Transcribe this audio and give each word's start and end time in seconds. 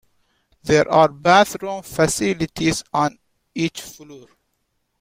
There 0.63 0.89
are 0.91 1.09
bathroom 1.09 1.83
facilities 1.83 2.83
on 2.91 3.19
each 3.53 3.81
floor. 3.81 4.29